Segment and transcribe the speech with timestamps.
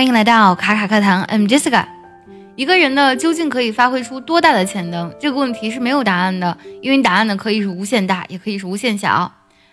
[0.00, 1.84] 欢迎来到卡卡课堂，I'm Jessica。
[2.56, 5.14] 一个人呢，究竟可以发挥出多大的潜能？
[5.20, 9.30] 这个问题是没有答案的，因为答案呢可以是无限大，也可以是无限小。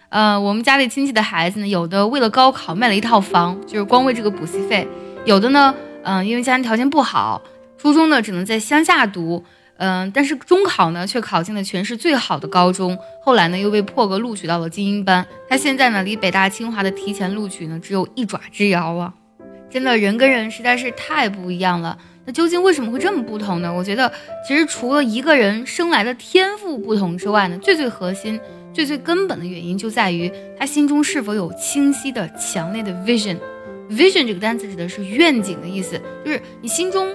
[0.10, 4.86] 呃，我们家里亲戚的孩子呢，有的为了高考卖了一套房，就是光为这个补习费；
[5.24, 7.42] 有的呢，嗯，因为家庭条件不好，
[7.78, 9.46] 初中呢只能在乡下读，
[9.78, 15.26] 嗯，但是中考呢却考进了全市最好的高中，后来呢又被破格录取到了精英班。
[15.48, 19.14] 他现在呢离北大清华的提前录取呢只有一爪之遥啊！
[19.70, 21.98] 真的人跟人实在是太不一样了。
[22.26, 23.74] 那究竟为什么会这么不同呢？
[23.74, 24.12] 我觉得
[24.46, 28.40] 其实除了一个人生来的天赋不同之外呢，最最核心。
[28.74, 33.36] 最最根本的原因就在于他心中是否有清晰的、强烈的 vision。
[33.90, 37.08] vision 这个单词指的是愿景的意思，就是你心中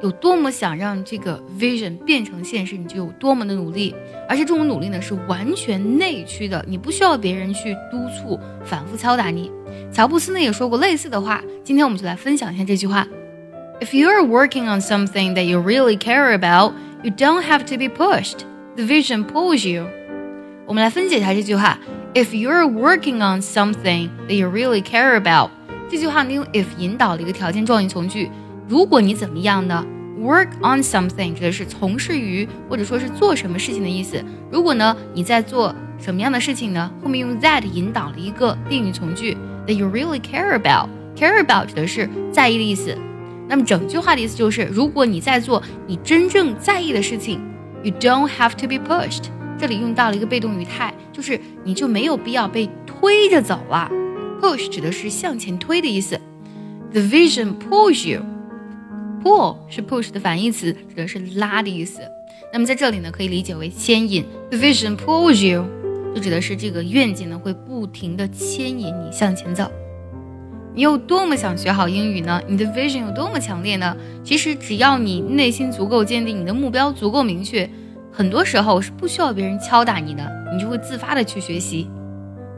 [0.00, 3.94] 有多么想让这个 vision 变成现实，你就有多么的努力。
[4.28, 9.50] 而且这种努力呢是完全内驱的，你不需要别人去督促、反复敲打你。
[9.92, 13.06] 乔布斯呢也说过类似的话，今天我们就来分享一下这句话
[13.80, 17.88] ：If you are working on something that you really care about, you don't have to be
[17.88, 18.40] pushed.
[18.76, 19.86] The vision pulls you.
[20.66, 21.78] 我们来分解一下这句话
[22.14, 25.50] ：If you're working on something that you really care about，
[25.90, 28.30] 这句话呢用 if 引导了一个条件状语从句。
[28.68, 29.86] 如果你怎么样呢
[30.20, 34.22] ？Work on something 指的是从事于或者说是做什么事情的意思。
[34.50, 36.90] 如果呢你在做什么样的事情呢？
[37.02, 40.88] 后面用 that 引导了一个定语从句，that you really care about。
[41.16, 42.96] care about 指的是在意的意思。
[43.48, 47.40] 那么整句话的意思就是，如果你在做你真正在意的事情
[47.82, 49.24] ，you don't have to be pushed。
[49.58, 53.90] 这里用到了一个被动语态，就是你就没有必要被推着走了。
[54.40, 56.20] Push 指的是向前推的意思。
[56.92, 58.22] The vision pulls you。
[59.22, 62.00] Pull 是 push 的反义词，指的是拉的意思。
[62.52, 64.24] 那么在这里呢，可以理解为牵引。
[64.50, 65.66] The vision pulls you，
[66.14, 69.70] 就指的是这个愿景呢会不停的牵引你向前走。
[70.74, 72.40] 你有多么想学好英语呢？
[72.46, 73.96] 你的 vision 有多么强烈呢？
[74.22, 77.68] 其实只要你内心足够坚定，你的目标足够明确。
[78.12, 81.88] 很多时候是不需要别人敲打你的，你就会自发的去学习。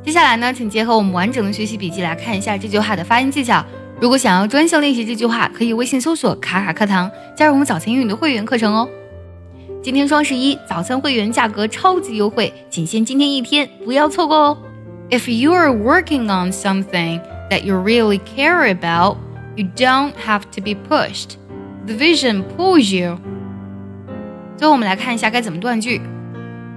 [0.02, 3.64] 接下来呢，请结合我们完整的学习笔记来看一下这句话的发音技巧。
[4.00, 8.88] 如果想要专项练习这句话，可以微信搜索“卡卡课堂”，加入我们早餐英语的会员课程哦。
[9.82, 14.58] 今天双十一，早餐会员价格超级优惠，仅限今天一天，不要错过哦。
[15.10, 19.18] If you are working on something that you really care about,
[19.56, 21.34] you don't have to be pushed.
[21.86, 23.18] The vision pulls you.
[24.56, 26.00] 最后我们来看一下该怎么断句。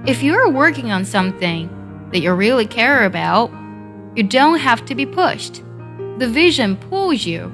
[0.04, 1.68] If you are working on something
[2.12, 3.48] that you really care about,
[4.14, 5.63] you don't have to be pushed.
[6.18, 7.52] The vision pulls you.